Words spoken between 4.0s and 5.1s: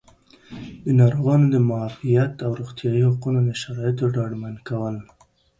ډاډمن کول